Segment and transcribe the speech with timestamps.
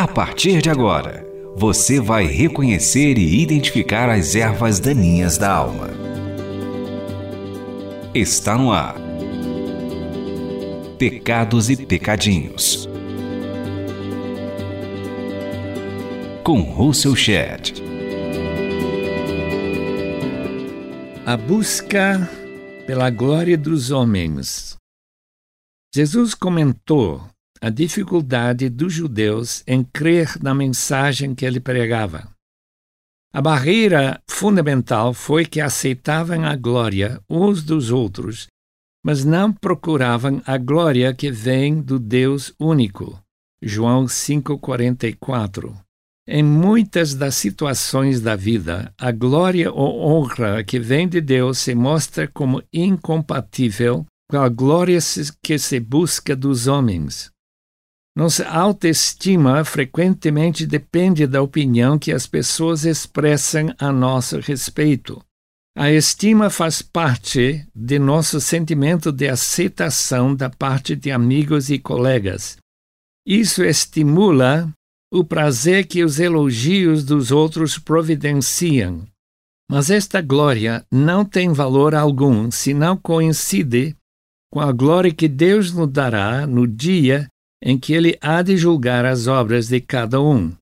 [0.00, 5.90] A partir de agora, você vai reconhecer e identificar as ervas daninhas da alma.
[8.14, 8.96] Está no ar.
[10.98, 12.88] Pecados e Pecadinhos.
[16.42, 17.82] Com Russell Shedd.
[21.26, 22.26] A busca
[22.86, 24.79] pela glória dos homens.
[25.92, 27.20] Jesus comentou
[27.60, 32.28] a dificuldade dos judeus em crer na mensagem que ele pregava.
[33.32, 38.46] A barreira fundamental foi que aceitavam a glória uns dos outros,
[39.04, 43.20] mas não procuravam a glória que vem do Deus único.
[43.62, 45.76] João 5:44.
[46.26, 51.74] Em muitas das situações da vida, a glória ou honra que vem de Deus se
[51.74, 54.98] mostra como incompatível com a glória
[55.42, 57.32] que se busca dos homens.
[58.16, 65.20] Nossa autoestima frequentemente depende da opinião que as pessoas expressam a nosso respeito.
[65.76, 72.56] A estima faz parte de nosso sentimento de aceitação da parte de amigos e colegas.
[73.26, 74.72] Isso estimula
[75.12, 79.06] o prazer que os elogios dos outros providenciam.
[79.68, 83.96] Mas esta glória não tem valor algum se não coincide
[84.52, 87.28] com a glória que Deus nos dará no dia
[87.62, 90.52] em que ele há de julgar as obras de cada um.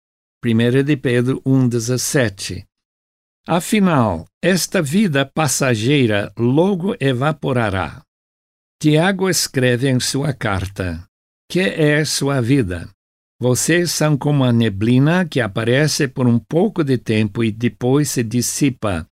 [0.45, 2.65] 1 de Pedro 1,17
[3.47, 8.03] Afinal, esta vida passageira logo evaporará.
[8.81, 11.03] Tiago escreve em sua carta:
[11.51, 12.89] Que é sua vida?
[13.41, 18.23] Vocês são como a neblina que aparece por um pouco de tempo e depois se
[18.23, 19.07] dissipa.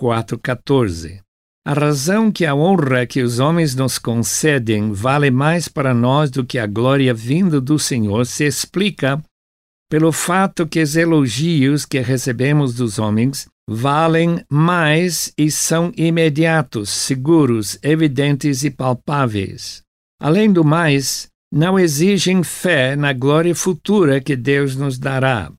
[0.00, 1.22] 4,14
[1.64, 6.44] a razão que a honra que os homens nos concedem vale mais para nós do
[6.44, 9.22] que a glória vinda do Senhor se explica
[9.88, 17.78] pelo fato que os elogios que recebemos dos homens valem mais e são imediatos, seguros,
[17.82, 19.82] evidentes e palpáveis.
[20.20, 25.52] Além do mais, não exigem fé na glória futura que Deus nos dará.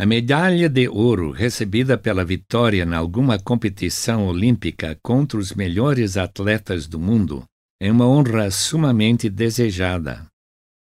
[0.00, 6.86] A medalha de ouro recebida pela vitória em alguma competição olímpica contra os melhores atletas
[6.86, 7.44] do mundo
[7.82, 10.24] é uma honra sumamente desejada.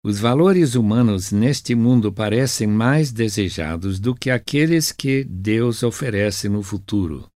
[0.04, 6.64] Os valores humanos neste mundo parecem mais desejados do que aqueles que Deus oferece no
[6.64, 7.28] futuro.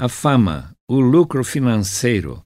[0.00, 2.42] A fama, o lucro financeiro,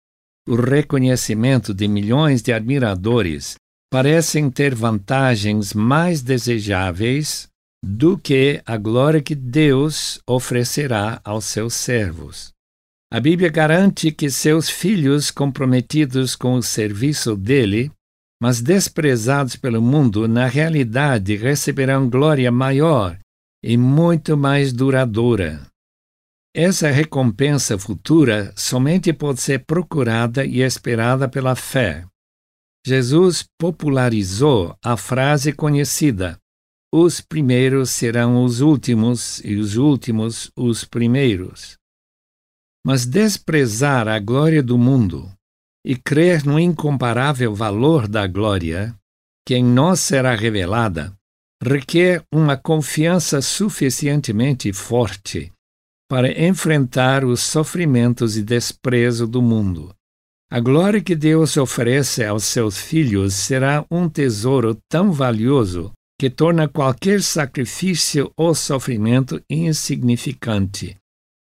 [0.47, 3.55] o reconhecimento de milhões de admiradores
[3.91, 7.49] parecem ter vantagens mais desejáveis
[7.85, 12.53] do que a glória que Deus oferecerá aos seus servos.
[13.13, 17.91] A Bíblia garante que seus filhos comprometidos com o serviço dele,
[18.43, 23.19] mas desprezados pelo mundo, na realidade receberão glória maior
[23.63, 25.67] e muito mais duradoura.
[26.55, 32.05] Essa recompensa futura somente pode ser procurada e esperada pela fé.
[32.87, 36.39] Jesus popularizou a frase conhecida:
[36.99, 41.77] os primeiros serão os últimos e os últimos os primeiros.
[42.87, 45.31] Mas desprezar a glória do mundo
[45.85, 48.97] e crer no incomparável valor da glória,
[49.47, 51.13] que em nós será revelada,
[51.63, 55.53] requer uma confiança suficientemente forte
[56.09, 59.95] para enfrentar os sofrimentos e desprezo do mundo.
[60.51, 66.67] A glória que Deus oferece aos seus filhos será um tesouro tão valioso que torna
[66.67, 70.97] qualquer sacrifício ou sofrimento insignificante.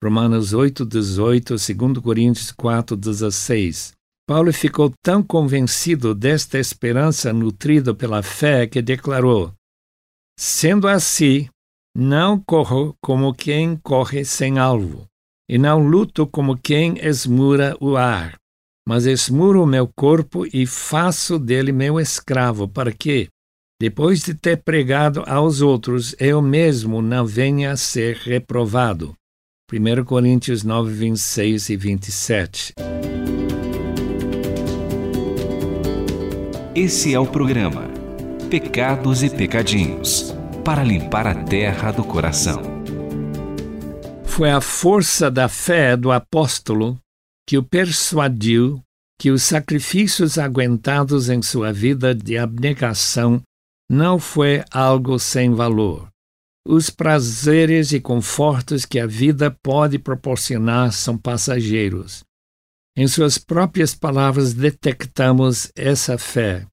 [0.03, 3.93] Romanos 8, 18, 2 Coríntios 4, 16.
[4.27, 9.53] Paulo ficou tão convencido desta esperança nutrida pela fé que declarou:
[10.39, 11.49] Sendo assim,
[11.97, 15.05] não corro como quem corre sem alvo,
[15.49, 18.37] e não luto como quem esmura o ar,
[18.87, 23.29] mas esmuro o meu corpo e faço dele meu escravo, para que,
[23.81, 29.15] depois de ter pregado aos outros, eu mesmo não venha a ser reprovado.
[29.73, 32.75] 1 Coríntios 9, 26 e 27.
[36.75, 37.89] Esse é o programa
[38.51, 42.61] Pecados e Pecadinhos para limpar a terra do coração.
[44.25, 46.99] Foi a força da fé do apóstolo
[47.49, 48.83] que o persuadiu
[49.19, 53.43] que os sacrifícios aguentados em sua vida de abnegação
[53.91, 56.09] não foi algo sem valor.
[56.65, 62.23] Os prazeres e confortos que a vida pode proporcionar são passageiros.
[62.97, 66.65] Em suas próprias palavras, detectamos essa fé.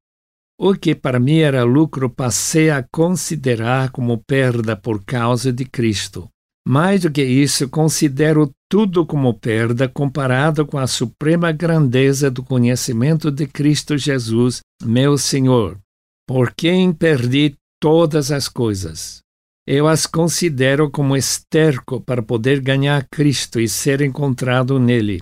[0.60, 6.30] O que para mim era lucro passei a considerar como perda por causa de Cristo.
[6.68, 13.32] Mais do que isso, considero tudo como perda comparado com a suprema grandeza do conhecimento
[13.32, 15.80] de Cristo Jesus, meu Senhor,
[16.28, 19.22] por quem perdi todas as coisas.
[19.66, 25.22] Eu as considero como esterco para poder ganhar Cristo e ser encontrado nele,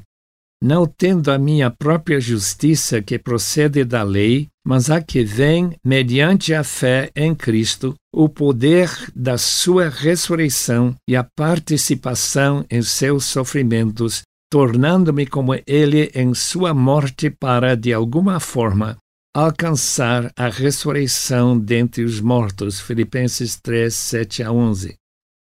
[0.64, 6.54] não tendo a minha própria justiça que procede da lei, mas a que vem, mediante
[6.54, 14.24] a fé em Cristo, o poder da sua ressurreição e a participação em seus sofrimentos,
[14.52, 18.98] tornando-me como ele em sua morte para, de alguma forma,
[19.36, 22.80] alcançar a ressurreição dentre os mortos.
[22.80, 24.96] Filipenses 3, 7 a 11.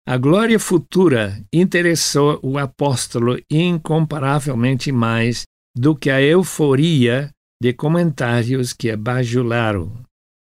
[0.07, 5.43] A glória futura interessou o apóstolo incomparavelmente mais
[5.77, 7.29] do que a euforia
[7.61, 10.03] de comentários que abajularam.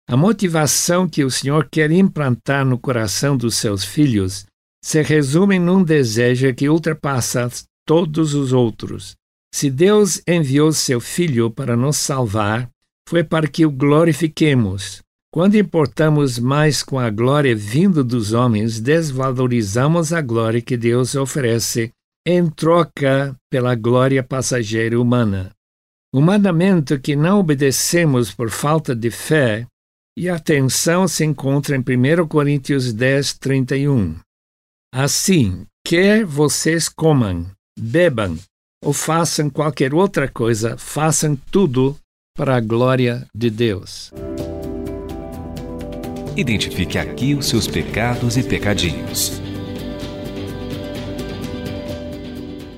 [0.09, 4.45] A motivação que o Senhor quer implantar no coração dos seus filhos
[4.83, 7.49] se resume num desejo que ultrapassa
[7.85, 9.15] todos os outros.
[9.53, 12.69] Se Deus enviou seu Filho para nos salvar,
[13.07, 15.01] foi para que o glorifiquemos.
[15.33, 21.91] Quando importamos mais com a glória vindo dos homens, desvalorizamos a glória que Deus oferece
[22.25, 25.51] em troca pela glória passageira humana.
[26.13, 29.65] O mandamento que não obedecemos por falta de fé
[30.15, 34.15] e atenção se encontra em 1 Coríntios 10, 31.
[34.93, 37.47] Assim, quer vocês comam,
[37.77, 38.37] bebam
[38.83, 41.97] ou façam qualquer outra coisa, façam tudo
[42.35, 44.11] para a glória de Deus.
[46.35, 49.39] Identifique aqui os seus pecados e pecadinhos.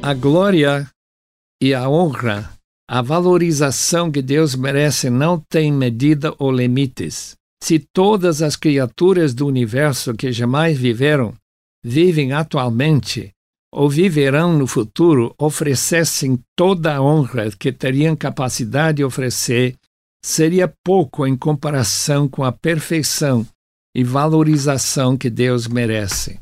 [0.01, 0.89] A glória
[1.61, 2.51] e a honra,
[2.87, 7.35] a valorização que Deus merece não tem medida ou limites.
[7.63, 11.33] Se todas as criaturas do universo que jamais viveram
[11.83, 13.31] vivem atualmente
[13.75, 19.75] ou viverão no futuro oferecessem toda a honra que teriam capacidade de oferecer,
[20.23, 23.45] seria pouco em comparação com a perfeição
[23.93, 26.39] e valorização que Deus merece.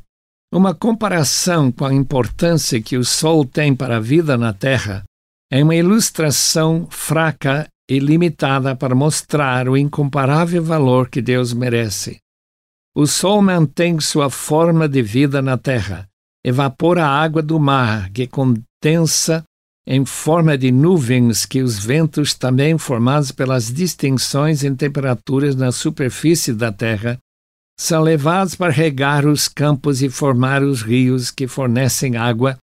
[0.53, 5.03] Uma comparação com a importância que o Sol tem para a vida na Terra
[5.51, 12.19] é uma ilustração fraca e limitada para mostrar o incomparável valor que Deus merece.
[12.95, 16.07] O Sol mantém sua forma de vida na Terra,
[16.45, 19.43] evapora a água do mar, que condensa
[19.85, 26.53] em forma de nuvens que os ventos, também formados pelas distinções em temperaturas na superfície
[26.53, 27.17] da Terra,
[27.77, 32.57] são levados para regar os campos e formar os rios que fornecem água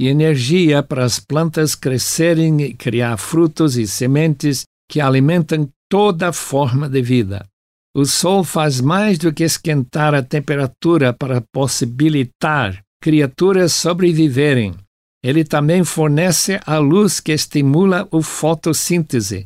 [0.00, 6.88] e energia para as plantas crescerem e criar frutos e sementes que alimentam toda forma
[6.88, 7.46] de vida.
[7.94, 14.74] O Sol faz mais do que esquentar a temperatura para possibilitar criaturas sobreviverem
[15.22, 19.44] ele também fornece a luz que estimula a fotossíntese,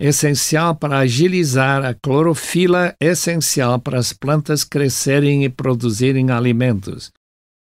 [0.00, 7.12] essencial para agilizar a clorofila essencial para as plantas crescerem e produzirem alimentos.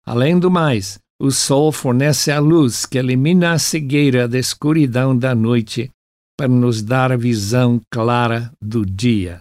[0.04, 5.32] Além do mais, o sol fornece a luz que elimina a cegueira da escuridão da
[5.32, 5.90] noite
[6.36, 9.40] para nos dar a visão clara do dia.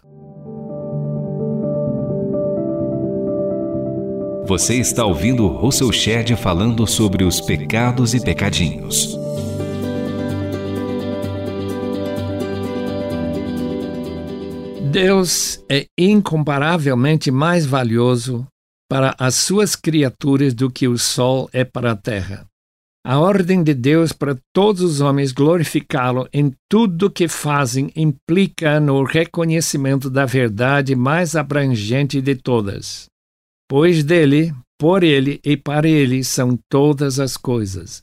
[4.50, 9.16] Você está ouvindo Russell Shedd falando sobre os pecados e pecadinhos.
[14.92, 18.48] Deus é incomparavelmente mais valioso
[18.90, 22.48] para as suas criaturas do que o sol é para a terra.
[23.06, 29.04] A ordem de Deus para todos os homens glorificá-lo em tudo que fazem implica no
[29.04, 33.08] reconhecimento da verdade mais abrangente de todas
[33.70, 38.02] pois dele, por ele e para ele são todas as coisas.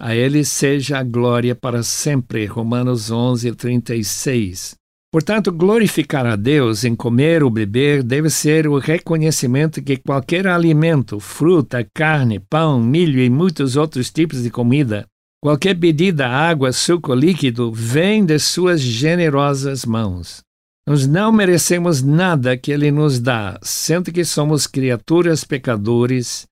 [0.00, 2.46] A ele seja a glória para sempre.
[2.46, 4.76] Romanos 11, 36.
[5.10, 11.18] Portanto, glorificar a Deus em comer ou beber deve ser o reconhecimento que qualquer alimento,
[11.18, 15.06] fruta, carne, pão, milho e muitos outros tipos de comida,
[15.42, 20.42] qualquer bebida, água, suco líquido, vem de suas generosas mãos.
[20.88, 26.46] Nós não merecemos nada que Ele nos dá, sendo que somos criaturas pecadores,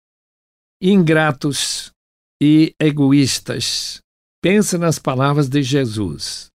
[0.79, 1.91] ingratos
[2.39, 3.99] e egoístas.
[4.43, 6.49] Pensa nas palavras de Jesus.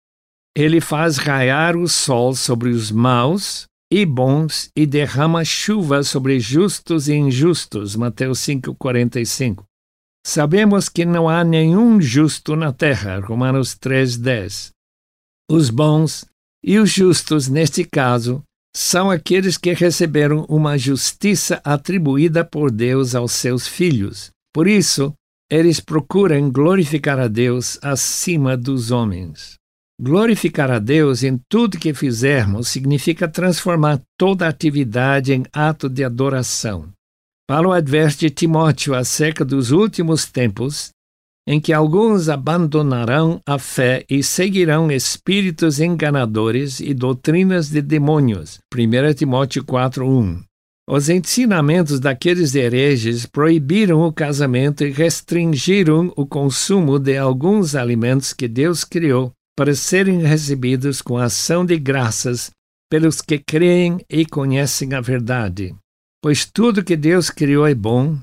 [0.56, 7.06] Ele faz raiar o sol sobre os maus e bons e derrama chuva sobre justos
[7.06, 7.94] e injustos.
[7.94, 9.62] Mateus 5:45.
[10.26, 13.20] Sabemos que não há nenhum justo na terra.
[13.20, 14.72] Romanos 3:10.
[15.48, 16.26] Os bons
[16.62, 18.42] E os justos, neste caso,
[18.74, 24.30] são aqueles que receberam uma justiça atribuída por Deus aos seus filhos.
[24.52, 25.12] Por isso,
[25.50, 29.54] eles procuram glorificar a Deus acima dos homens.
[30.00, 36.88] Glorificar a Deus em tudo que fizermos significa transformar toda atividade em ato de adoração.
[37.48, 40.90] Paulo adverte Timóteo acerca dos últimos tempos
[41.50, 48.58] em que alguns abandonarão a fé e seguirão espíritos enganadores e doutrinas de demônios.
[48.70, 50.42] 1 Timóteo 4:1.
[50.86, 58.46] Os ensinamentos daqueles hereges proibiram o casamento e restringiram o consumo de alguns alimentos que
[58.46, 62.50] Deus criou para serem recebidos com ação de graças
[62.90, 65.74] pelos que creem e conhecem a verdade.
[66.22, 68.18] Pois tudo que Deus criou é bom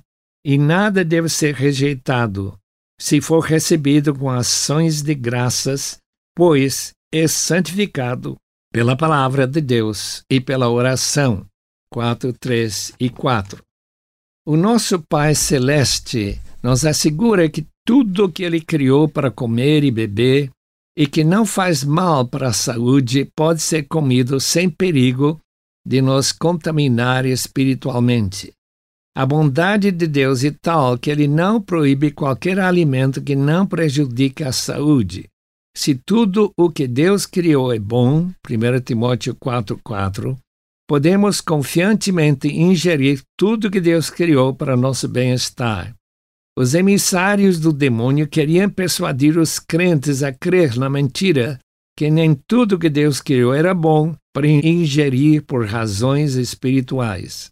[0.46, 2.55] e nada deve ser rejeitado,
[3.00, 5.98] se for recebido com ações de graças,
[6.36, 8.36] pois é santificado
[8.72, 11.46] pela palavra de Deus e pela oração.
[11.92, 13.64] 4, 3 e 4.
[14.46, 19.92] O nosso Pai Celeste nos assegura que tudo o que Ele criou para comer e
[19.92, 20.52] beber
[20.98, 25.40] e que não faz mal para a saúde pode ser comido sem perigo
[25.86, 28.54] de nos contaminar espiritualmente.
[29.17, 34.43] A bondade de Deus é tal que ele não proíbe qualquer alimento que não prejudique
[34.43, 35.29] a saúde.
[35.75, 40.38] Se tudo o que Deus criou é bom, 1 Timóteo 4,4,
[40.86, 45.95] podemos confiantemente ingerir tudo que Deus criou para nosso bem-estar.
[46.57, 51.57] Os emissários do demônio queriam persuadir os crentes a crer na mentira
[51.98, 57.50] que nem tudo que Deus criou era bom para ingerir por razões espirituais.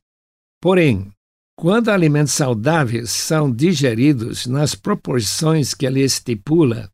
[0.62, 1.10] Porém,
[1.56, 6.90] quando alimentos saudáveis são digeridos nas proporções que ele estipula,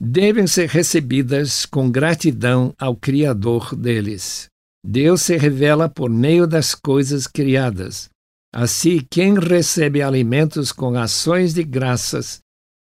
[0.00, 4.48] devem ser recebidas com gratidão ao Criador deles.
[4.84, 8.08] Deus se revela por meio das coisas criadas.
[8.54, 12.40] Assim, quem recebe alimentos com ações de graças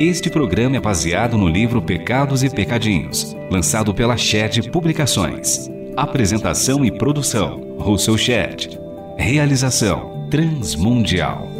[0.00, 5.70] Este programa é baseado no livro Pecados e Pecadinhos, lançado pela Shed Publicações.
[5.96, 8.78] Apresentação e produção: Russell Shed.
[9.18, 11.57] Realização: Transmundial.